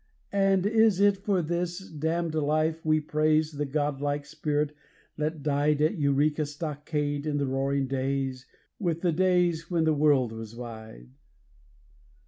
And 0.33 0.65
is 0.65 0.99
it 0.99 1.17
for 1.17 1.43
this 1.43 1.77
damned 1.87 2.33
life 2.33 2.83
we 2.83 2.99
praise 2.99 3.51
the 3.51 3.67
god 3.67 4.01
like 4.01 4.25
spirit 4.25 4.75
that 5.17 5.43
died 5.43 5.79
At 5.79 5.99
Eureka 5.99 6.47
Stockade 6.47 7.27
in 7.27 7.37
the 7.37 7.45
Roaring 7.45 7.85
Days 7.85 8.47
with 8.79 9.01
the 9.01 9.11
days 9.11 9.69
when 9.69 9.83
the 9.83 9.93
world 9.93 10.31
was 10.31 10.55
wide? 10.55 11.09